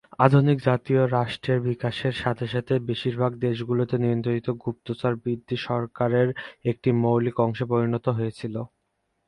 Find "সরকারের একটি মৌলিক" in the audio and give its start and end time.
5.67-7.35